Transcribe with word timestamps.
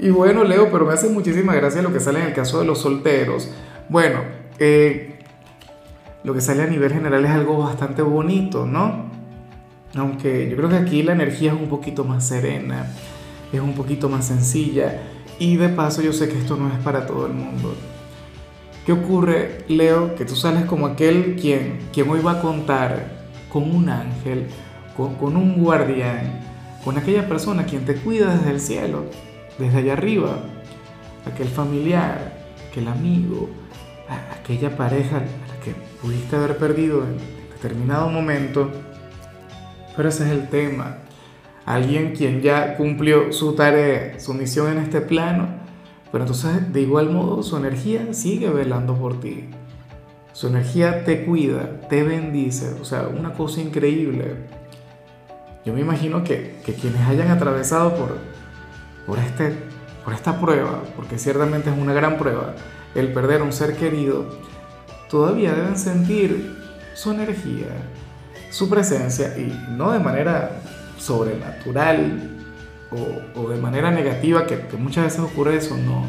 Y 0.00 0.10
bueno, 0.10 0.44
Leo, 0.44 0.70
pero 0.70 0.86
me 0.86 0.92
hace 0.92 1.08
muchísima 1.08 1.54
gracia 1.54 1.82
lo 1.82 1.92
que 1.92 1.98
sale 1.98 2.20
en 2.20 2.26
el 2.26 2.32
caso 2.32 2.60
de 2.60 2.66
los 2.66 2.78
solteros. 2.78 3.50
Bueno, 3.88 4.20
eh, 4.60 5.18
lo 6.22 6.34
que 6.34 6.40
sale 6.40 6.62
a 6.62 6.66
nivel 6.66 6.92
general 6.92 7.24
es 7.24 7.30
algo 7.32 7.58
bastante 7.58 8.02
bonito, 8.02 8.64
¿no? 8.64 9.10
Aunque 9.96 10.48
yo 10.48 10.56
creo 10.56 10.68
que 10.68 10.76
aquí 10.76 11.02
la 11.02 11.12
energía 11.12 11.52
es 11.52 11.60
un 11.60 11.68
poquito 11.68 12.04
más 12.04 12.28
serena, 12.28 12.86
es 13.52 13.60
un 13.60 13.74
poquito 13.74 14.08
más 14.08 14.26
sencilla. 14.26 15.00
Y 15.40 15.56
de 15.56 15.68
paso 15.68 16.00
yo 16.00 16.12
sé 16.12 16.28
que 16.28 16.38
esto 16.38 16.56
no 16.56 16.68
es 16.68 16.78
para 16.84 17.04
todo 17.06 17.26
el 17.26 17.32
mundo. 17.32 17.74
¿Qué 18.86 18.92
ocurre, 18.92 19.64
Leo? 19.66 20.14
Que 20.14 20.24
tú 20.24 20.36
sales 20.36 20.64
como 20.66 20.86
aquel 20.86 21.36
quien, 21.40 21.78
quien 21.92 22.08
hoy 22.08 22.20
va 22.20 22.32
a 22.32 22.40
contar 22.40 23.18
con 23.48 23.64
un 23.64 23.88
ángel, 23.88 24.46
con, 24.96 25.16
con 25.16 25.36
un 25.36 25.60
guardián, 25.60 26.40
con 26.84 26.96
aquella 26.98 27.28
persona 27.28 27.64
quien 27.64 27.84
te 27.84 27.96
cuida 27.96 28.36
desde 28.36 28.50
el 28.50 28.60
cielo 28.60 29.27
desde 29.58 29.78
allá 29.78 29.94
arriba, 29.94 30.38
aquel 31.26 31.48
familiar, 31.48 32.32
aquel 32.70 32.88
amigo, 32.88 33.48
aquella 34.40 34.76
pareja 34.76 35.22
que 35.64 35.74
pudiste 36.00 36.36
haber 36.36 36.56
perdido 36.56 37.02
en 37.02 37.18
determinado 37.50 38.08
momento. 38.08 38.70
Pero 39.96 40.08
ese 40.08 40.24
es 40.24 40.30
el 40.30 40.48
tema. 40.48 40.98
Alguien 41.66 42.14
quien 42.14 42.40
ya 42.40 42.76
cumplió 42.76 43.32
su 43.32 43.54
tarea, 43.54 44.18
su 44.20 44.32
misión 44.32 44.72
en 44.72 44.78
este 44.78 45.00
plano, 45.00 45.48
pero 46.10 46.24
entonces 46.24 46.72
de 46.72 46.80
igual 46.80 47.10
modo 47.10 47.42
su 47.42 47.56
energía 47.56 48.14
sigue 48.14 48.48
velando 48.48 48.94
por 48.94 49.20
ti. 49.20 49.50
Su 50.32 50.46
energía 50.46 51.04
te 51.04 51.24
cuida, 51.24 51.80
te 51.88 52.04
bendice, 52.04 52.74
o 52.80 52.84
sea, 52.84 53.08
una 53.08 53.32
cosa 53.32 53.60
increíble. 53.60 54.36
Yo 55.66 55.74
me 55.74 55.80
imagino 55.80 56.22
que, 56.22 56.60
que 56.64 56.74
quienes 56.74 57.06
hayan 57.06 57.28
atravesado 57.28 57.94
por, 57.96 58.16
por, 59.08 59.18
este, 59.18 59.54
por 60.04 60.12
esta 60.12 60.38
prueba, 60.38 60.82
porque 60.94 61.18
ciertamente 61.18 61.70
es 61.70 61.78
una 61.78 61.94
gran 61.94 62.18
prueba, 62.18 62.54
el 62.94 63.10
perder 63.14 63.40
a 63.40 63.44
un 63.44 63.52
ser 63.54 63.74
querido, 63.74 64.26
todavía 65.08 65.54
deben 65.54 65.78
sentir 65.78 66.54
su 66.94 67.12
energía, 67.12 67.68
su 68.50 68.68
presencia, 68.68 69.36
y 69.38 69.50
no 69.70 69.92
de 69.92 69.98
manera 69.98 70.60
sobrenatural 70.98 72.36
o, 73.34 73.48
de 73.48 73.56
manera 73.58 73.90
negativa, 73.90 74.46
que, 74.46 74.58
muchas 74.78 75.04
veces 75.04 75.20
ocurre 75.20 75.56
eso, 75.56 75.76
no. 75.78 76.06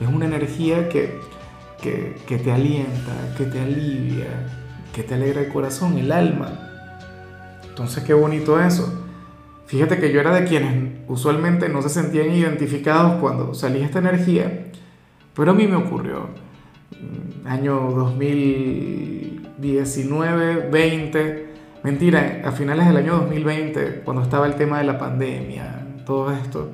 Es 0.00 0.08
una 0.08 0.26
energía 0.26 0.88
que, 0.88 1.20
que, 1.82 2.16
que 2.28 2.38
te 2.38 2.52
alienta, 2.52 3.12
que 3.36 3.44
te 3.44 3.60
alivia, 3.60 4.26
que 4.94 5.02
te 5.02 5.14
alegra 5.14 5.40
el 5.40 5.52
corazón, 5.52 5.98
el 5.98 6.12
alma. 6.12 6.70
Entonces, 7.68 8.04
qué 8.04 8.14
bonito 8.14 8.60
eso. 8.60 9.02
Fíjate 9.66 9.98
que 9.98 10.12
yo 10.12 10.20
era 10.20 10.32
de 10.34 10.44
quienes 10.44 10.83
usualmente 11.08 11.68
no 11.68 11.82
se 11.82 11.88
sentían 11.88 12.30
identificados 12.30 13.20
cuando 13.20 13.52
salía 13.54 13.84
esta 13.84 13.98
energía, 13.98 14.66
pero 15.34 15.50
a 15.52 15.54
mí 15.54 15.66
me 15.66 15.76
ocurrió. 15.76 16.28
Mm, 16.92 17.46
año 17.46 17.90
2019, 17.90 20.68
20, 20.70 21.46
mentira, 21.82 22.42
a 22.44 22.52
finales 22.52 22.86
del 22.86 22.96
año 22.96 23.18
2020, 23.18 24.02
cuando 24.04 24.22
estaba 24.22 24.46
el 24.46 24.54
tema 24.54 24.78
de 24.78 24.84
la 24.84 24.96
pandemia, 24.98 25.86
todo 26.06 26.30
esto, 26.32 26.70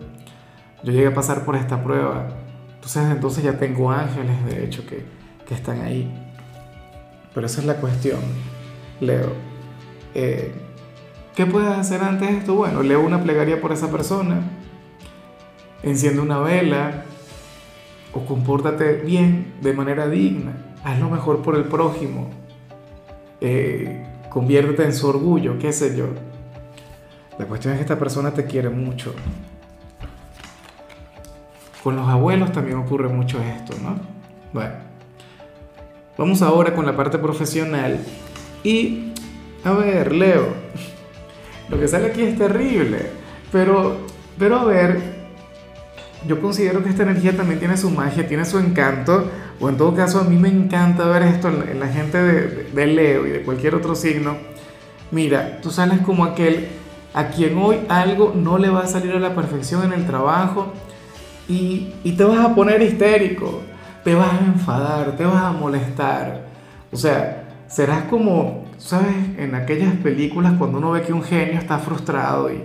yo 0.82 0.92
llegué 0.92 1.08
a 1.08 1.14
pasar 1.14 1.44
por 1.44 1.56
esta 1.56 1.82
prueba. 1.82 2.28
Entonces, 2.74 3.10
entonces 3.10 3.44
ya 3.44 3.58
tengo 3.58 3.90
ángeles, 3.90 4.44
de 4.46 4.64
hecho, 4.64 4.86
que, 4.86 5.04
que 5.46 5.54
están 5.54 5.82
ahí. 5.82 6.10
Pero 7.34 7.46
esa 7.46 7.60
es 7.60 7.66
la 7.66 7.74
cuestión, 7.74 8.20
Leo. 9.00 9.32
Eh, 10.14 10.52
¿Qué 11.34 11.46
puedes 11.46 11.70
hacer 11.70 12.02
antes 12.02 12.28
de 12.28 12.38
esto? 12.38 12.54
Bueno, 12.54 12.82
lee 12.82 12.94
una 12.94 13.22
plegaria 13.22 13.60
por 13.60 13.72
esa 13.72 13.90
persona, 13.90 14.42
enciende 15.82 16.20
una 16.20 16.38
vela 16.40 17.04
o 18.12 18.24
compórtate 18.24 18.94
bien, 18.94 19.54
de 19.60 19.72
manera 19.72 20.08
digna, 20.08 20.52
haz 20.84 20.98
lo 20.98 21.08
mejor 21.08 21.42
por 21.42 21.54
el 21.54 21.64
prójimo, 21.64 22.30
eh, 23.40 24.04
conviértete 24.28 24.84
en 24.84 24.92
su 24.92 25.08
orgullo, 25.08 25.58
qué 25.58 25.72
sé 25.72 25.96
yo. 25.96 26.06
La 27.38 27.46
cuestión 27.46 27.72
es 27.72 27.78
que 27.78 27.84
esta 27.84 27.98
persona 27.98 28.32
te 28.32 28.44
quiere 28.44 28.68
mucho. 28.68 29.14
Con 31.82 31.96
los 31.96 32.06
abuelos 32.08 32.52
también 32.52 32.76
ocurre 32.76 33.08
mucho 33.08 33.40
esto, 33.40 33.74
¿no? 33.82 33.96
Bueno, 34.52 34.74
vamos 36.18 36.42
ahora 36.42 36.74
con 36.74 36.84
la 36.84 36.94
parte 36.94 37.16
profesional 37.16 38.04
y, 38.62 39.14
a 39.64 39.72
ver, 39.72 40.12
Leo, 40.12 40.48
lo 41.70 41.78
que 41.78 41.88
sale 41.88 42.08
aquí 42.08 42.22
es 42.22 42.36
terrible. 42.36 42.98
Pero, 43.52 43.98
pero 44.38 44.56
a 44.56 44.64
ver, 44.64 45.20
yo 46.26 46.40
considero 46.40 46.82
que 46.82 46.90
esta 46.90 47.04
energía 47.04 47.36
también 47.36 47.58
tiene 47.58 47.76
su 47.76 47.90
magia, 47.90 48.26
tiene 48.26 48.44
su 48.44 48.58
encanto, 48.58 49.30
o 49.60 49.68
en 49.68 49.76
todo 49.76 49.94
caso 49.94 50.20
a 50.20 50.24
mí 50.24 50.36
me 50.36 50.48
encanta 50.48 51.06
ver 51.06 51.22
esto 51.22 51.48
en, 51.48 51.78
la 51.78 51.88
gente 51.88 52.18
de, 52.18 52.86
Leo 52.86 53.26
y 53.26 53.30
de 53.30 53.42
cualquier 53.42 53.74
otro 53.74 53.94
signo. 53.94 54.36
Mira, 55.10 55.60
tú 55.60 55.70
sales 55.70 56.00
como 56.00 56.24
aquel 56.24 56.68
a 57.14 57.28
quien 57.28 57.58
hoy 57.58 57.78
algo 57.88 58.32
no 58.34 58.58
le 58.58 58.70
va 58.70 58.80
a 58.80 58.86
salir 58.86 59.12
a 59.12 59.18
la 59.18 59.34
perfección 59.34 59.84
en 59.84 59.92
el 59.92 60.06
trabajo 60.06 60.72
y, 61.48 61.92
y 62.04 62.12
te 62.12 62.22
vas 62.22 62.38
a 62.38 62.54
poner 62.54 62.80
histérico, 62.82 63.62
te 64.04 64.14
vas 64.14 64.32
a 64.32 64.44
enfadar, 64.44 65.16
te 65.16 65.24
vas 65.24 65.42
a 65.42 65.52
molestar. 65.52 66.46
O 66.92 66.96
sea, 66.96 67.48
serás 67.66 68.04
como 68.04 68.59
¿Sabes? 68.80 69.14
En 69.36 69.54
aquellas 69.54 69.94
películas 69.96 70.54
cuando 70.58 70.78
uno 70.78 70.92
ve 70.92 71.02
que 71.02 71.12
un 71.12 71.22
genio 71.22 71.58
está 71.58 71.78
frustrado 71.78 72.50
y, 72.50 72.62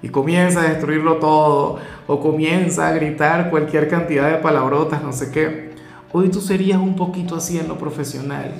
y 0.00 0.08
comienza 0.08 0.60
a 0.60 0.68
destruirlo 0.68 1.16
todo 1.16 1.80
o 2.06 2.20
comienza 2.20 2.86
a 2.86 2.92
gritar 2.92 3.50
cualquier 3.50 3.88
cantidad 3.88 4.30
de 4.30 4.36
palabrotas, 4.36 5.02
no 5.02 5.12
sé 5.12 5.32
qué. 5.32 5.74
Hoy 6.12 6.28
tú 6.28 6.40
serías 6.40 6.78
un 6.78 6.94
poquito 6.94 7.34
así 7.34 7.58
en 7.58 7.66
lo 7.66 7.76
profesional, 7.76 8.52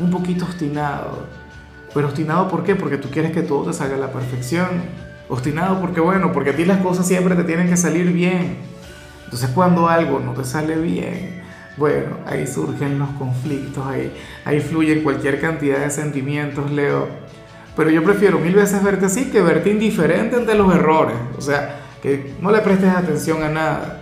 un 0.00 0.10
poquito 0.10 0.46
obstinado. 0.46 1.26
Pero 1.92 2.08
obstinado 2.08 2.48
¿por 2.48 2.64
qué? 2.64 2.74
Porque 2.74 2.96
tú 2.96 3.10
quieres 3.10 3.32
que 3.32 3.42
todo 3.42 3.66
te 3.66 3.74
salga 3.74 3.96
a 3.96 3.98
la 3.98 4.10
perfección. 4.10 4.68
Obstinado 5.28 5.80
porque 5.80 6.00
bueno, 6.00 6.32
porque 6.32 6.50
a 6.50 6.56
ti 6.56 6.64
las 6.64 6.78
cosas 6.78 7.06
siempre 7.06 7.34
te 7.34 7.44
tienen 7.44 7.68
que 7.68 7.76
salir 7.76 8.10
bien. 8.10 8.56
Entonces 9.24 9.50
cuando 9.50 9.86
algo 9.86 10.18
no 10.18 10.32
te 10.32 10.44
sale 10.44 10.76
bien, 10.76 11.42
bueno, 11.78 12.18
ahí 12.26 12.46
surgen 12.46 12.98
los 12.98 13.10
conflictos, 13.10 13.86
ahí, 13.86 14.12
ahí 14.44 14.60
fluye 14.60 15.02
cualquier 15.02 15.40
cantidad 15.40 15.78
de 15.78 15.90
sentimientos, 15.90 16.70
Leo. 16.70 17.08
Pero 17.76 17.90
yo 17.90 18.02
prefiero 18.02 18.38
mil 18.40 18.54
veces 18.54 18.82
verte 18.82 19.06
así 19.06 19.30
que 19.30 19.40
verte 19.40 19.70
indiferente 19.70 20.36
ante 20.36 20.54
los 20.56 20.74
errores. 20.74 21.16
O 21.36 21.40
sea, 21.40 21.80
que 22.02 22.34
no 22.40 22.50
le 22.50 22.60
prestes 22.60 22.90
atención 22.90 23.42
a 23.42 23.48
nada. 23.48 24.00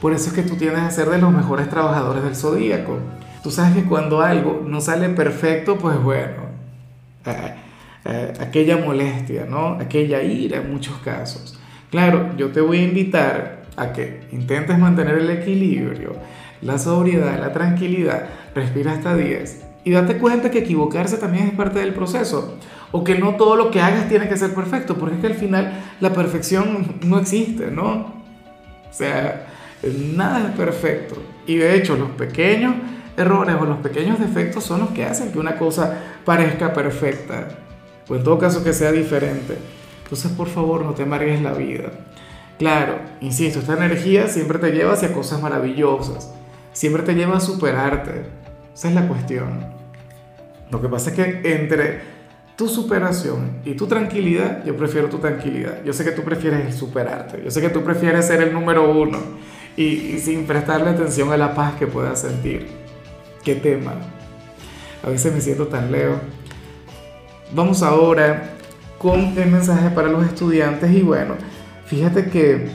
Por 0.00 0.12
eso 0.12 0.28
es 0.28 0.34
que 0.34 0.42
tú 0.42 0.56
tienes 0.56 0.82
que 0.84 0.90
ser 0.90 1.08
de 1.08 1.18
los 1.18 1.32
mejores 1.32 1.70
trabajadores 1.70 2.22
del 2.22 2.36
zodíaco. 2.36 2.98
Tú 3.42 3.50
sabes 3.50 3.74
que 3.74 3.88
cuando 3.88 4.20
algo 4.20 4.62
no 4.66 4.80
sale 4.80 5.08
perfecto, 5.08 5.78
pues 5.78 6.02
bueno, 6.02 6.42
eh, 7.24 7.54
eh, 8.04 8.32
aquella 8.40 8.76
molestia, 8.76 9.46
¿no? 9.48 9.78
Aquella 9.80 10.22
ira 10.22 10.58
en 10.58 10.70
muchos 10.70 10.98
casos. 10.98 11.58
Claro, 11.90 12.36
yo 12.36 12.50
te 12.50 12.60
voy 12.60 12.78
a 12.78 12.82
invitar 12.82 13.62
a 13.76 13.92
que 13.92 14.26
intentes 14.32 14.78
mantener 14.78 15.18
el 15.18 15.30
equilibrio, 15.30 16.16
la 16.62 16.78
sobriedad, 16.78 17.38
la 17.38 17.52
tranquilidad, 17.52 18.28
respira 18.54 18.92
hasta 18.92 19.14
10 19.14 19.66
y 19.86 19.92
date 19.92 20.18
cuenta 20.18 20.50
que 20.50 20.58
equivocarse 20.58 21.16
también 21.16 21.46
es 21.46 21.54
parte 21.54 21.78
del 21.78 21.94
proceso 21.94 22.56
o 22.90 23.04
que 23.04 23.16
no 23.16 23.36
todo 23.36 23.54
lo 23.54 23.70
que 23.70 23.80
hagas 23.80 24.08
tiene 24.08 24.28
que 24.28 24.36
ser 24.36 24.52
perfecto, 24.52 24.96
porque 24.96 25.14
es 25.14 25.20
que 25.20 25.26
al 25.28 25.34
final 25.34 25.72
la 26.00 26.12
perfección 26.12 26.96
no 27.04 27.18
existe, 27.20 27.70
¿no? 27.70 27.92
O 27.92 28.92
sea, 28.92 29.46
nada 30.16 30.48
es 30.48 30.56
perfecto 30.56 31.16
y 31.46 31.56
de 31.56 31.76
hecho 31.76 31.96
los 31.96 32.10
pequeños 32.10 32.74
errores 33.16 33.54
o 33.60 33.64
los 33.64 33.78
pequeños 33.78 34.18
defectos 34.18 34.64
son 34.64 34.80
los 34.80 34.90
que 34.90 35.04
hacen 35.04 35.30
que 35.30 35.38
una 35.38 35.56
cosa 35.56 35.96
parezca 36.24 36.72
perfecta 36.72 37.48
o 38.08 38.16
en 38.16 38.24
todo 38.24 38.38
caso 38.38 38.64
que 38.64 38.72
sea 38.72 38.90
diferente. 38.90 39.56
Entonces, 40.02 40.32
por 40.32 40.48
favor, 40.48 40.84
no 40.84 40.94
te 40.94 41.04
amargues 41.04 41.40
la 41.42 41.52
vida. 41.52 41.90
Claro, 42.58 42.98
insisto, 43.20 43.60
esta 43.60 43.74
energía 43.74 44.26
siempre 44.26 44.58
te 44.58 44.72
lleva 44.72 44.94
hacia 44.94 45.12
cosas 45.12 45.40
maravillosas 45.40 46.32
siempre 46.76 47.02
te 47.02 47.14
lleva 47.14 47.38
a 47.38 47.40
superarte. 47.40 48.26
Esa 48.74 48.88
es 48.88 48.94
la 48.94 49.08
cuestión. 49.08 49.64
Lo 50.70 50.82
que 50.82 50.88
pasa 50.88 51.08
es 51.08 51.16
que 51.16 51.54
entre 51.54 52.02
tu 52.54 52.68
superación 52.68 53.60
y 53.64 53.74
tu 53.74 53.86
tranquilidad, 53.86 54.62
yo 54.62 54.76
prefiero 54.76 55.08
tu 55.08 55.16
tranquilidad. 55.16 55.82
Yo 55.84 55.94
sé 55.94 56.04
que 56.04 56.10
tú 56.10 56.22
prefieres 56.22 56.74
superarte. 56.74 57.42
Yo 57.42 57.50
sé 57.50 57.62
que 57.62 57.70
tú 57.70 57.82
prefieres 57.82 58.26
ser 58.26 58.42
el 58.42 58.52
número 58.52 58.92
uno 58.92 59.18
y, 59.74 60.18
sin 60.18 60.46
prestarle 60.46 60.90
atención 60.90 61.32
a 61.32 61.38
la 61.38 61.54
paz 61.54 61.76
que 61.78 61.86
puedas 61.86 62.20
sentir. 62.20 62.68
qué 63.42 63.54
tema. 63.54 63.94
A 65.02 65.08
veces 65.08 65.32
me 65.32 65.40
siento 65.40 65.68
tan 65.68 65.90
leo. 65.90 66.20
Vamos 67.52 67.82
ahora 67.82 68.50
con 68.98 69.38
el 69.38 69.50
mensaje 69.50 69.88
para 69.90 70.08
los 70.08 70.26
estudiantes 70.26 70.90
y 70.90 71.00
bueno, 71.00 71.36
fíjate 71.86 72.28
que, 72.28 72.68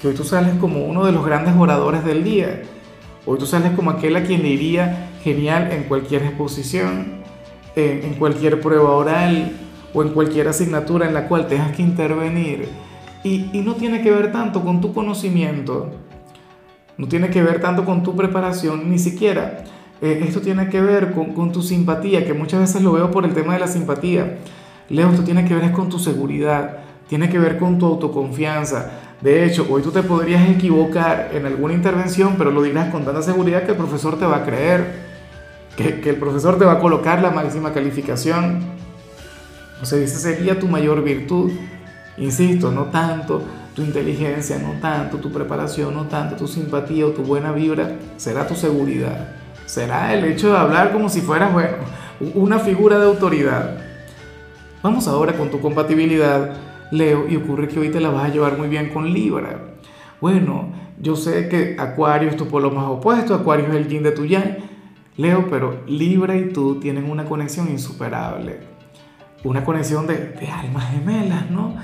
que 0.00 0.08
hoy 0.08 0.14
tú 0.14 0.24
sales 0.24 0.54
como 0.58 0.86
uno 0.86 1.04
de 1.04 1.12
los 1.12 1.26
grandes 1.26 1.54
oradores 1.54 2.02
del 2.02 2.24
día. 2.24 2.62
Hoy 3.30 3.36
tú 3.36 3.44
sales 3.44 3.72
como 3.72 3.90
aquel 3.90 4.16
a 4.16 4.22
quien 4.22 4.42
le 4.42 4.48
iría 4.48 5.10
genial 5.22 5.70
en 5.70 5.82
cualquier 5.82 6.22
exposición, 6.22 7.20
en, 7.76 8.02
en 8.02 8.14
cualquier 8.14 8.58
prueba 8.58 8.92
oral 8.92 9.52
o 9.92 10.02
en 10.02 10.14
cualquier 10.14 10.48
asignatura 10.48 11.06
en 11.06 11.12
la 11.12 11.28
cual 11.28 11.46
tengas 11.46 11.76
que 11.76 11.82
intervenir. 11.82 12.70
Y, 13.22 13.50
y 13.52 13.60
no 13.60 13.74
tiene 13.74 14.00
que 14.00 14.10
ver 14.10 14.32
tanto 14.32 14.64
con 14.64 14.80
tu 14.80 14.94
conocimiento, 14.94 15.90
no 16.96 17.06
tiene 17.06 17.28
que 17.28 17.42
ver 17.42 17.60
tanto 17.60 17.84
con 17.84 18.02
tu 18.02 18.16
preparación, 18.16 18.88
ni 18.90 18.98
siquiera. 18.98 19.62
Eh, 20.00 20.24
esto 20.26 20.40
tiene 20.40 20.70
que 20.70 20.80
ver 20.80 21.12
con, 21.12 21.34
con, 21.34 21.52
tu 21.52 21.60
simpatía, 21.60 22.24
que 22.24 22.32
muchas 22.32 22.60
veces 22.60 22.80
lo 22.80 22.92
veo 22.92 23.10
por 23.10 23.26
el 23.26 23.34
tema 23.34 23.52
de 23.52 23.60
la 23.60 23.66
simpatía. 23.66 24.38
Leo, 24.88 25.10
esto 25.10 25.22
tiene 25.22 25.44
que 25.44 25.54
ver 25.54 25.64
es 25.64 25.72
con 25.72 25.90
tu 25.90 25.98
seguridad, 25.98 26.78
tiene 27.08 27.28
que 27.28 27.38
ver 27.38 27.58
con 27.58 27.78
tu 27.78 27.86
autoconfianza. 27.86 28.90
De 29.20 29.44
hecho, 29.44 29.66
hoy 29.68 29.82
tú 29.82 29.90
te 29.90 30.02
podrías 30.02 30.48
equivocar 30.48 31.30
en 31.32 31.46
alguna 31.46 31.74
intervención, 31.74 32.36
pero 32.38 32.50
lo 32.52 32.62
dirás 32.62 32.90
con 32.90 33.04
tanta 33.04 33.22
seguridad 33.22 33.64
que 33.64 33.72
el 33.72 33.76
profesor 33.76 34.18
te 34.18 34.26
va 34.26 34.36
a 34.36 34.44
creer, 34.44 35.08
que, 35.76 36.08
el 36.08 36.16
profesor 36.16 36.58
te 36.58 36.64
va 36.64 36.72
a 36.72 36.78
colocar 36.78 37.20
la 37.20 37.30
máxima 37.30 37.72
calificación. 37.72 38.60
O 39.82 39.86
sea, 39.86 39.98
esa 39.98 40.18
sería 40.18 40.58
tu 40.58 40.68
mayor 40.68 41.02
virtud. 41.02 41.50
Insisto, 42.16 42.70
no 42.70 42.86
tanto 42.86 43.42
tu 43.74 43.82
inteligencia, 43.82 44.58
no 44.58 44.80
tanto 44.80 45.18
tu 45.18 45.32
preparación, 45.32 45.94
no 45.94 46.06
tanto 46.06 46.36
tu 46.36 46.46
simpatía 46.46 47.06
o 47.06 47.10
tu 47.10 47.22
buena 47.22 47.52
vibra, 47.52 47.96
será 48.16 48.46
tu 48.46 48.54
seguridad. 48.54 49.34
Será 49.66 50.14
el 50.14 50.24
hecho 50.24 50.50
de 50.52 50.58
hablar 50.58 50.92
como 50.92 51.08
si 51.08 51.20
fueras, 51.20 51.52
bueno, 51.52 51.76
una 52.34 52.58
figura 52.58 52.98
de 52.98 53.06
autoridad. 53.06 53.76
Vamos 54.82 55.06
ahora 55.08 55.34
con 55.34 55.50
tu 55.50 55.60
compatibilidad, 55.60 56.56
Leo, 56.90 57.28
y 57.28 57.36
ocurre 57.36 57.68
que 57.68 57.78
hoy 57.78 57.90
te 57.90 58.00
la 58.00 58.10
vas 58.10 58.26
a 58.26 58.32
llevar 58.32 58.58
muy 58.58 58.68
bien 58.68 58.90
con 58.90 59.12
Libra. 59.12 59.76
Bueno, 60.20 60.72
yo 61.00 61.16
sé 61.16 61.48
que 61.48 61.76
Acuario 61.78 62.28
es 62.28 62.36
tu 62.36 62.46
polo 62.46 62.70
más 62.70 62.86
opuesto, 62.86 63.34
Acuario 63.34 63.66
es 63.68 63.74
el 63.74 63.88
yin 63.88 64.02
de 64.02 64.12
tu 64.12 64.24
yang, 64.24 64.56
Leo, 65.16 65.46
pero 65.50 65.82
Libra 65.86 66.36
y 66.36 66.50
tú 66.50 66.80
tienen 66.80 67.10
una 67.10 67.24
conexión 67.24 67.68
insuperable. 67.68 68.60
Una 69.44 69.64
conexión 69.64 70.06
de, 70.06 70.16
de 70.16 70.48
almas 70.48 70.90
gemelas, 70.90 71.50
¿no? 71.50 71.74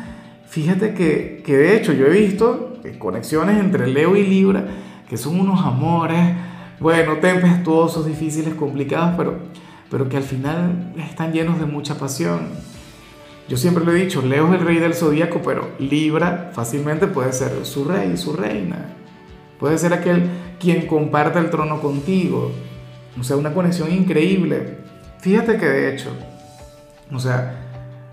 Fíjate 0.46 0.94
que, 0.94 1.42
que, 1.44 1.56
de 1.56 1.76
hecho 1.76 1.92
yo 1.92 2.06
he 2.06 2.10
visto 2.10 2.78
conexiones 2.98 3.58
entre 3.58 3.86
Leo 3.86 4.16
y 4.16 4.26
Libra 4.26 4.64
que 5.08 5.16
son 5.16 5.38
unos 5.38 5.64
amores, 5.64 6.34
bueno, 6.80 7.18
tempestuosos, 7.18 8.06
difíciles, 8.06 8.54
complicados, 8.54 9.14
pero, 9.16 9.38
pero 9.90 10.08
que 10.08 10.16
al 10.16 10.22
final 10.22 10.92
están 10.98 11.32
llenos 11.32 11.58
de 11.58 11.66
mucha 11.66 11.98
pasión. 11.98 12.48
Yo 13.49 13.58
siempre 13.58 13.85
lo 13.85 13.93
he 13.93 13.96
dicho, 13.96 14.23
Leo 14.23 14.49
es 14.49 14.61
el 14.61 14.67
rey 14.67 14.79
del 14.79 14.94
zodíaco, 14.94 15.43
pero 15.44 15.70
Libra 15.79 16.50
fácilmente 16.55 17.06
puede 17.06 17.32
ser 17.32 17.67
su 17.67 17.85
rey, 17.85 18.17
su 18.17 18.32
reina. 18.32 18.87
Puede 19.58 19.76
ser 19.76 19.93
aquel 19.93 20.31
quien 20.58 20.87
comparte 20.87 21.38
el 21.38 21.50
trono 21.50 21.81
contigo. 21.81 22.52
O 23.19 23.23
sea, 23.23 23.37
una 23.37 23.52
conexión 23.52 23.93
increíble. 23.93 24.79
Fíjate 25.19 25.58
que 25.58 25.67
de 25.67 25.94
hecho, 25.94 26.11
o 27.12 27.19
sea, 27.19 27.61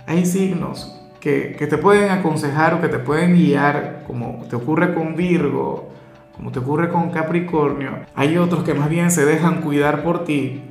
hay 0.05 0.25
signos 0.25 0.99
que, 1.21 1.55
que, 1.57 1.65
te 1.65 1.77
pueden 1.77 2.11
aconsejar 2.11 2.73
o 2.73 2.81
que 2.81 2.89
te 2.89 2.99
pueden 2.99 3.35
guiar, 3.35 4.03
como 4.07 4.45
te 4.49 4.55
ocurre 4.55 4.93
con 4.93 5.15
Virgo, 5.15 5.91
como 6.35 6.51
te 6.51 6.59
ocurre 6.59 6.89
con 6.89 7.09
Capricornio. 7.09 7.99
Hay 8.15 8.37
otros 8.37 8.63
que 8.63 8.73
más 8.73 8.89
bien 8.89 9.11
se 9.11 9.25
dejan 9.25 9.61
cuidar 9.61 10.03
por 10.03 10.25
ti, 10.25 10.61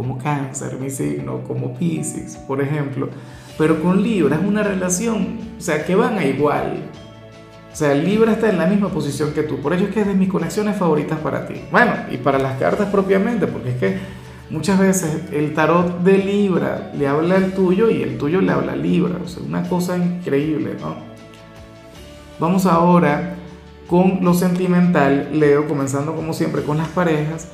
como 0.00 0.16
Cáncer, 0.16 0.78
mi 0.80 0.88
signo, 0.88 1.42
como 1.44 1.76
Pisces, 1.76 2.36
por 2.36 2.62
ejemplo. 2.62 3.10
Pero 3.58 3.82
con 3.82 4.02
Libra 4.02 4.36
es 4.36 4.42
una 4.42 4.62
relación, 4.62 5.38
o 5.58 5.60
sea, 5.60 5.84
que 5.84 5.94
van 5.94 6.16
a 6.16 6.24
igual. 6.24 6.84
O 7.70 7.76
sea, 7.76 7.94
Libra 7.94 8.32
está 8.32 8.48
en 8.48 8.56
la 8.56 8.66
misma 8.66 8.88
posición 8.88 9.32
que 9.34 9.42
tú. 9.42 9.58
Por 9.58 9.74
ello 9.74 9.88
es 9.88 9.92
que 9.92 10.00
es 10.00 10.06
de 10.06 10.14
mis 10.14 10.30
conexiones 10.30 10.76
favoritas 10.76 11.18
para 11.18 11.46
ti. 11.46 11.60
Bueno, 11.70 11.92
y 12.10 12.16
para 12.16 12.38
las 12.38 12.58
cartas 12.58 12.88
propiamente, 12.88 13.46
porque 13.46 13.68
es 13.68 13.76
que 13.76 14.20
Muchas 14.50 14.80
veces 14.80 15.30
el 15.30 15.54
tarot 15.54 16.02
de 16.02 16.18
Libra 16.18 16.90
le 16.98 17.06
habla 17.06 17.36
al 17.36 17.52
tuyo 17.52 17.88
y 17.88 18.02
el 18.02 18.18
tuyo 18.18 18.40
le 18.40 18.50
habla 18.50 18.72
a 18.72 18.76
Libra. 18.76 19.16
O 19.24 19.28
sea, 19.28 19.44
una 19.44 19.68
cosa 19.68 19.96
increíble, 19.96 20.74
¿no? 20.80 20.96
Vamos 22.40 22.66
ahora 22.66 23.36
con 23.86 24.24
lo 24.24 24.34
sentimental, 24.34 25.28
Leo, 25.38 25.68
comenzando 25.68 26.16
como 26.16 26.32
siempre 26.32 26.62
con 26.62 26.78
las 26.78 26.88
parejas. 26.88 27.46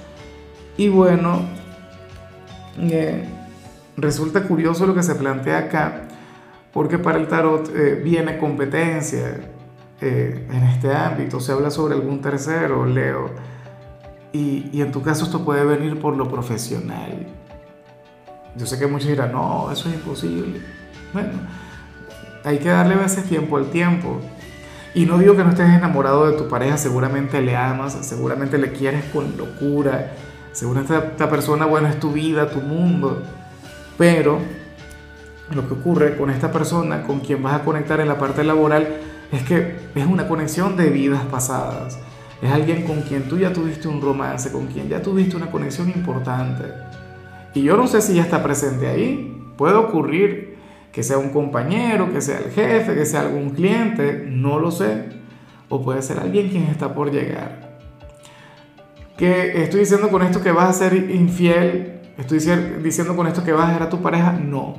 Y 0.79 0.89
bueno, 0.89 1.41
resulta 3.97 4.43
curioso 4.43 4.87
lo 4.87 4.95
que 4.95 5.03
se 5.03 5.15
plantea 5.15 5.59
acá, 5.59 6.03
porque 6.73 6.99
para 6.99 7.19
el 7.19 7.29
tarot 7.29 7.71
eh, 7.75 8.01
viene 8.03 8.39
competencia 8.39 9.41
eh, 10.01 10.47
en 10.51 10.63
este 10.65 10.95
ámbito. 10.95 11.41
Se 11.41 11.53
habla 11.53 11.71
sobre 11.71 11.95
algún 11.95 12.21
tercero, 12.21 12.85
Leo 12.87 13.31
y, 14.37 14.83
en 14.83 14.93
tu 14.93 15.03
caso 15.03 15.25
esto 15.25 15.45
puede 15.45 15.65
venir 15.65 15.99
por 15.99 16.17
lo 16.17 16.29
profesional. 16.29 17.27
Yo 18.57 18.67
sé 18.67 18.79
que 18.79 18.87
muchos 18.87 19.09
dirán, 19.09 19.33
no, 19.33 19.71
eso 19.71 19.89
es 19.89 19.95
imposible. 19.95 20.61
Bueno, 21.13 21.31
hay 22.45 22.59
que 22.59 22.69
darle 22.69 22.95
a 22.95 22.99
veces 22.99 23.25
tiempo 23.25 23.57
al 23.57 23.71
tiempo. 23.71 24.21
Y 24.95 25.05
no 25.05 25.19
digo 25.19 25.37
que 25.37 25.45
no 25.45 25.51
estés 25.51 25.69
enamorado 25.69 26.31
de 26.31 26.39
tu 26.39 26.49
pareja, 26.49 26.79
seguramente 26.79 27.41
le 27.43 27.55
amas, 27.55 27.99
seguramente 28.01 28.57
le 28.57 28.73
quieres 28.73 29.05
con 29.07 29.37
locura, 29.37 30.15
seguramente 30.57 30.97
esta 30.97 31.29
persona, 31.29 31.67
bueno, 31.67 31.87
es 31.87 32.01
tu 32.01 32.13
vida, 32.13 32.49
tu 32.49 32.61
mundo. 32.61 33.23
Pero 33.99 34.39
lo 35.55 35.69
que 35.69 35.75
ocurre 35.75 36.17
con 36.17 36.31
esta 36.31 36.51
persona 36.51 37.03
con 37.03 37.21
quien 37.21 37.43
vas 37.43 37.61
a 37.61 37.65
conectar 37.65 38.01
en 38.01 38.09
la 38.09 38.19
parte 38.19 38.43
laboral 38.43 38.89
es 39.33 39.43
que 39.43 39.77
es 39.95 40.07
una 40.07 40.27
conexión 40.27 40.75
de 40.75 40.89
vidas 40.89 41.23
pasadas. 41.27 41.99
Es 42.41 42.51
alguien 42.51 42.85
con 42.85 43.03
quien 43.03 43.29
tú 43.29 43.39
ya 43.39 43.53
tuviste 43.53 43.87
un 43.87 44.01
romance, 44.01 44.51
con 44.51 44.67
quien 44.69 44.89
ya 44.89 45.03
tuviste 45.03 45.37
una 45.37 45.51
conexión 45.51 45.91
importante. 45.91 46.65
Y 47.53 47.63
yo 47.63 47.77
no 47.77 47.87
sé 47.87 48.01
si 48.01 48.15
ya 48.15 48.23
está 48.23 48.43
presente 48.43 48.87
ahí. 48.87 49.39
Puede 49.59 49.75
ocurrir 49.75 50.57
que 50.91 51.03
sea 51.03 51.19
un 51.19 51.29
compañero, 51.29 52.11
que 52.11 52.23
sea 52.23 52.39
el 52.39 52.51
jefe, 52.51 52.95
que 52.95 53.05
sea 53.05 53.21
algún 53.21 53.51
cliente, 53.51 54.25
no 54.27 54.59
lo 54.59 54.71
sé. 54.71 55.05
O 55.69 55.83
puede 55.83 56.01
ser 56.01 56.19
alguien 56.19 56.49
quien 56.49 56.65
está 56.65 56.95
por 56.95 57.11
llegar. 57.13 57.66
¿Que 59.17 59.63
estoy 59.63 59.81
diciendo 59.81 60.11
con 60.11 60.23
esto 60.23 60.43
que 60.43 60.53
vas 60.53 60.69
a 60.69 60.73
ser 60.73 60.95
infiel? 61.11 62.01
¿Estoy 62.19 62.39
diciendo 62.83 63.17
con 63.17 63.27
esto 63.27 63.45
que 63.45 63.53
vas 63.53 63.65
a 63.65 63.69
dejar 63.69 63.83
a 63.85 63.91
tu 63.91 64.03
pareja? 64.03 64.33
No, 64.33 64.77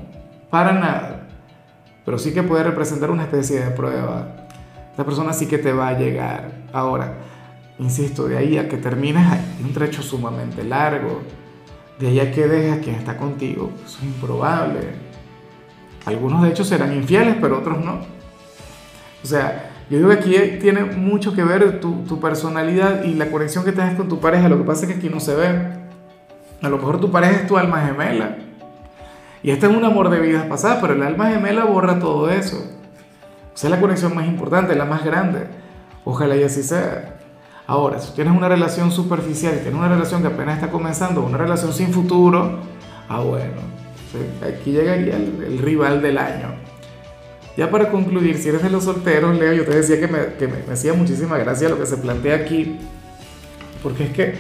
para 0.50 0.74
nada. 0.74 1.28
Pero 2.06 2.18
sí 2.18 2.34
que 2.34 2.44
puede 2.44 2.64
representar 2.64 3.12
una 3.12 3.24
especie 3.24 3.60
de 3.60 3.72
prueba. 3.72 4.48
Esta 4.92 5.04
persona 5.04 5.34
sí 5.34 5.48
que 5.48 5.58
te 5.58 5.74
va 5.74 5.90
a 5.90 5.98
llegar. 5.98 6.52
Ahora, 6.72 7.14
Insisto, 7.80 8.28
de 8.28 8.38
ahí 8.38 8.58
a 8.58 8.68
que 8.68 8.78
termines 8.78 9.24
un 9.64 9.72
trecho 9.72 10.02
sumamente 10.02 10.64
largo. 10.64 11.22
De 12.00 12.08
ahí 12.08 12.20
a 12.20 12.32
que 12.32 12.48
dejes 12.48 12.78
a 12.78 12.82
quien 12.82 12.96
está 12.96 13.18
contigo, 13.18 13.72
eso 13.86 13.98
es 14.00 14.04
improbable. 14.04 14.80
Algunos 16.06 16.44
de 16.44 16.50
hecho 16.50 16.64
serán 16.64 16.94
infieles, 16.94 17.36
pero 17.42 17.60
otros 17.60 17.84
no. 17.84 18.02
O 19.24 19.28
sea, 19.28 19.67
yo 19.90 19.98
digo 19.98 20.10
que 20.10 20.16
aquí 20.16 20.58
tiene 20.60 20.84
mucho 20.84 21.34
que 21.34 21.44
ver 21.44 21.80
tu, 21.80 22.04
tu 22.04 22.20
personalidad 22.20 23.04
y 23.04 23.14
la 23.14 23.32
conexión 23.32 23.64
que 23.64 23.72
tengas 23.72 23.96
con 23.96 24.10
tu 24.10 24.20
pareja. 24.20 24.50
Lo 24.50 24.58
que 24.58 24.64
pasa 24.64 24.86
es 24.86 24.92
que 24.92 24.98
aquí 24.98 25.10
no 25.10 25.20
se 25.20 25.36
ve. 25.36 25.48
A 26.62 26.70
lo 26.70 26.78
mejor 26.78 27.00
tu 27.00 27.12
pareja 27.12 27.42
es 27.42 27.48
tu 27.48 27.58
alma 27.58 27.82
gemela. 27.86 28.38
Y 29.44 29.52
este 29.52 29.68
es 29.68 29.76
un 29.76 29.86
amor 29.86 30.10
de 30.10 30.20
vidas 30.20 30.46
pasadas, 30.46 30.80
pero 30.82 30.94
el 30.94 31.04
alma 31.04 31.30
gemela 31.30 31.66
borra 31.66 32.00
todo 32.00 32.30
eso. 32.30 32.58
O 32.58 33.58
sea, 33.58 33.70
es 33.70 33.76
la 33.76 33.80
conexión 33.80 34.14
más 34.16 34.28
importante, 34.28 34.76
la 34.76 34.86
más 34.86 35.06
grande. 35.06 35.48
Ojalá 36.04 36.36
y 36.36 36.44
así 36.44 36.64
sea. 36.64 37.18
Ahora, 37.68 38.00
si 38.00 38.14
tienes 38.14 38.36
una 38.36 38.48
relación 38.48 38.92
superficial 38.92 39.56
y 39.56 39.58
tienes 39.58 39.76
una 39.76 39.90
relación 39.90 40.22
que 40.22 40.28
apenas 40.28 40.56
está 40.56 40.70
comenzando, 40.70 41.22
una 41.22 41.38
relación 41.38 41.74
sin 41.74 41.92
futuro, 41.92 42.60
ah 43.10 43.20
bueno, 43.20 43.62
aquí 44.42 44.72
llegaría 44.72 45.16
el, 45.16 45.60
rival 45.60 46.02
del 46.02 46.18
año. 46.18 46.56
Ya 47.58 47.72
para 47.72 47.90
concluir, 47.90 48.38
si 48.38 48.50
eres 48.50 48.62
de 48.62 48.70
los 48.70 48.84
solteros, 48.84 49.36
Leo, 49.36 49.52
yo 49.52 49.66
te 49.66 49.76
decía 49.76 50.00
que 50.00 50.08
me, 50.08 50.36
que 50.38 50.48
me 50.48 50.72
hacía 50.72 50.94
muchísima 50.94 51.40
gracia 51.40 51.68
lo 51.68 51.80
que 51.80 51.88
se 51.88 51.98
plantea 51.98 52.36
aquí, 52.36 52.78
porque 53.82 54.04
es 54.04 54.12
que 54.12 54.36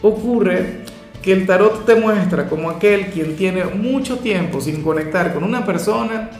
ocurre 0.00 0.82
que 1.22 1.32
el 1.32 1.44
tarot 1.44 1.84
te 1.84 1.96
muestra 1.96 2.48
como 2.48 2.70
aquel 2.70 3.06
quien 3.06 3.36
tiene 3.36 3.64
mucho 3.64 4.18
tiempo 4.18 4.60
sin 4.60 4.82
conectar 4.82 5.34
con 5.34 5.42
una 5.42 5.66
persona 5.66 6.30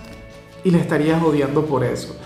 y 0.63 0.71
le 0.71 0.79
estarías 0.79 1.21
odiando 1.21 1.67
por 1.67 1.83
eso. 1.83 2.17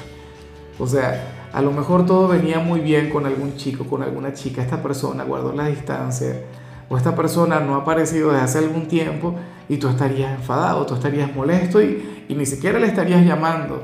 O 0.79 0.87
sea, 0.87 1.49
a 1.53 1.63
lo 1.63 1.73
mejor 1.73 2.05
todo 2.05 2.29
venía 2.29 2.59
muy 2.59 2.81
bien 2.81 3.09
con 3.09 3.25
algún 3.25 3.57
chico, 3.57 3.87
con 3.87 4.03
alguna 4.03 4.35
chica, 4.35 4.61
esta 4.61 4.83
persona 4.83 5.25
guardó 5.25 5.55
la 5.55 5.69
distancia 5.69 6.43
o 6.91 6.99
esta 6.99 7.17
persona 7.17 7.61
no 7.61 7.75
ha 7.75 7.79
aparecido 7.79 8.31
desde 8.31 8.45
hace 8.45 8.59
algún 8.59 8.89
tiempo 8.89 9.35
y 9.69 9.79
tú 9.79 9.89
estarías 9.89 10.33
enfadado, 10.33 10.87
tú 10.87 10.95
estarías 10.95 11.35
molesto 11.35 11.83
y, 11.83 12.25
ni 12.29 12.47
siquiera 12.47 12.79
le 12.79 12.87
estarías 12.87 13.25
llamando. 13.25 13.83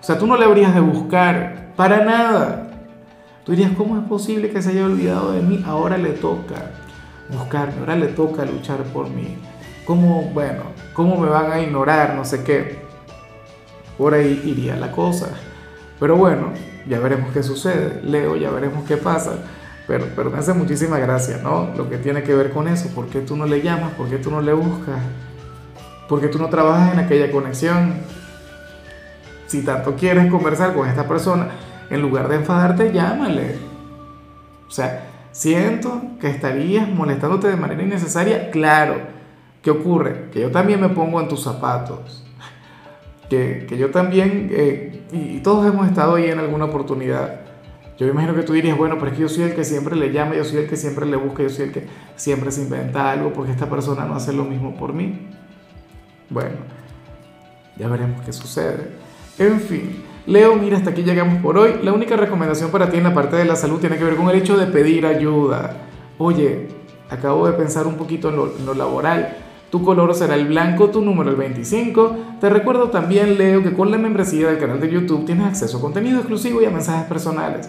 O 0.00 0.02
sea, 0.02 0.18
tú 0.18 0.26
no 0.26 0.36
le 0.36 0.44
habrías 0.44 0.74
de 0.74 0.80
buscar 0.80 1.72
para 1.76 2.04
nada. 2.04 2.70
Tú 3.44 3.52
dirías, 3.52 3.72
¿cómo 3.76 3.96
es 3.98 4.04
posible 4.04 4.50
que 4.50 4.62
se 4.62 4.70
haya 4.70 4.84
olvidado 4.84 5.32
de 5.32 5.42
mí? 5.42 5.62
Ahora 5.66 5.96
le 5.96 6.10
toca. 6.10 6.72
buscarme, 7.30 7.80
ahora 7.80 7.96
le 7.96 8.08
toca 8.08 8.44
luchar 8.44 8.82
por 8.84 9.08
mí. 9.10 9.36
¿Cómo, 9.86 10.22
bueno, 10.34 10.64
cómo 10.92 11.18
me 11.18 11.28
van 11.28 11.52
a 11.52 11.60
ignorar? 11.60 12.14
No 12.14 12.24
sé 12.24 12.44
qué. 12.44 12.78
Por 13.96 14.14
ahí 14.14 14.42
iría 14.44 14.76
la 14.76 14.92
cosa. 14.92 15.28
Pero 15.98 16.16
bueno, 16.16 16.52
ya 16.86 17.00
veremos 17.00 17.32
qué 17.32 17.42
sucede. 17.42 18.00
Leo, 18.02 18.36
ya 18.36 18.50
veremos 18.50 18.84
qué 18.86 18.96
pasa. 18.96 19.38
Pero, 19.88 20.06
pero 20.14 20.30
me 20.30 20.38
hace 20.38 20.52
muchísima 20.52 20.98
gracia, 20.98 21.40
¿no? 21.42 21.70
Lo 21.74 21.88
que 21.88 21.96
tiene 21.96 22.22
que 22.22 22.34
ver 22.34 22.50
con 22.50 22.68
eso. 22.68 22.90
¿Por 22.94 23.06
qué 23.06 23.22
tú 23.22 23.36
no 23.36 23.46
le 23.46 23.62
llamas? 23.62 23.92
¿Por 23.92 24.08
qué 24.10 24.18
tú 24.18 24.30
no 24.30 24.42
le 24.42 24.52
buscas? 24.52 24.98
¿Por 26.06 26.20
qué 26.20 26.28
tú 26.28 26.38
no 26.38 26.50
trabajas 26.50 26.92
en 26.92 27.00
aquella 27.00 27.32
conexión? 27.32 27.94
Si 29.46 29.62
tanto 29.62 29.96
quieres 29.96 30.30
conversar 30.30 30.74
con 30.74 30.86
esta 30.86 31.08
persona, 31.08 31.48
en 31.88 32.02
lugar 32.02 32.28
de 32.28 32.36
enfadarte, 32.36 32.92
llámale. 32.92 33.56
O 34.68 34.70
sea, 34.70 35.06
siento 35.32 36.02
que 36.20 36.28
estarías 36.28 36.86
molestándote 36.86 37.48
de 37.48 37.56
manera 37.56 37.82
innecesaria. 37.82 38.50
Claro, 38.50 38.96
¿qué 39.62 39.70
ocurre? 39.70 40.28
Que 40.32 40.42
yo 40.42 40.50
también 40.50 40.82
me 40.82 40.90
pongo 40.90 41.18
en 41.18 41.28
tus 41.28 41.42
zapatos. 41.42 42.26
Que, 43.30 43.64
que 43.66 43.78
yo 43.78 43.90
también, 43.90 44.50
eh, 44.52 45.02
y 45.12 45.40
todos 45.40 45.66
hemos 45.66 45.86
estado 45.86 46.16
ahí 46.16 46.26
en 46.26 46.40
alguna 46.40 46.66
oportunidad. 46.66 47.47
Yo 47.98 48.06
me 48.06 48.12
imagino 48.12 48.34
que 48.34 48.42
tú 48.42 48.52
dirías, 48.52 48.78
bueno, 48.78 48.94
pero 48.96 49.10
es 49.10 49.16
que 49.16 49.22
yo 49.22 49.28
soy 49.28 49.42
el 49.42 49.54
que 49.56 49.64
siempre 49.64 49.96
le 49.96 50.12
llama, 50.12 50.36
yo 50.36 50.44
soy 50.44 50.58
el 50.58 50.68
que 50.68 50.76
siempre 50.76 51.04
le 51.04 51.16
busca, 51.16 51.42
yo 51.42 51.50
soy 51.50 51.66
el 51.66 51.72
que 51.72 51.88
siempre 52.14 52.52
se 52.52 52.62
inventa 52.62 53.10
algo 53.10 53.32
porque 53.32 53.50
esta 53.50 53.68
persona 53.68 54.04
no 54.04 54.14
hace 54.14 54.32
lo 54.32 54.44
mismo 54.44 54.76
por 54.76 54.92
mí. 54.92 55.28
Bueno, 56.30 56.56
ya 57.76 57.88
veremos 57.88 58.24
qué 58.24 58.32
sucede. 58.32 58.92
En 59.36 59.60
fin, 59.60 60.04
Leo, 60.26 60.54
mira, 60.54 60.76
hasta 60.76 60.90
aquí 60.90 61.02
llegamos 61.02 61.42
por 61.42 61.58
hoy. 61.58 61.80
La 61.82 61.92
única 61.92 62.16
recomendación 62.16 62.70
para 62.70 62.88
ti 62.88 62.98
en 62.98 63.02
la 63.02 63.14
parte 63.14 63.34
de 63.34 63.44
la 63.44 63.56
salud 63.56 63.80
tiene 63.80 63.98
que 63.98 64.04
ver 64.04 64.14
con 64.14 64.30
el 64.30 64.36
hecho 64.36 64.56
de 64.56 64.66
pedir 64.66 65.04
ayuda. 65.04 65.88
Oye, 66.18 66.68
acabo 67.10 67.48
de 67.48 67.54
pensar 67.54 67.88
un 67.88 67.96
poquito 67.96 68.28
en 68.28 68.36
lo, 68.36 68.56
en 68.56 68.64
lo 68.64 68.74
laboral. 68.74 69.38
Tu 69.70 69.82
color 69.82 70.14
será 70.14 70.36
el 70.36 70.46
blanco, 70.46 70.90
tu 70.90 71.02
número 71.02 71.30
el 71.30 71.36
25. 71.36 72.16
Te 72.40 72.48
recuerdo 72.48 72.90
también, 72.90 73.38
Leo, 73.38 73.64
que 73.64 73.72
con 73.72 73.90
la 73.90 73.98
membresía 73.98 74.46
del 74.46 74.58
canal 74.58 74.78
de 74.80 74.88
YouTube 74.88 75.26
tienes 75.26 75.46
acceso 75.46 75.78
a 75.78 75.80
contenido 75.80 76.18
exclusivo 76.18 76.62
y 76.62 76.64
a 76.64 76.70
mensajes 76.70 77.08
personales. 77.08 77.68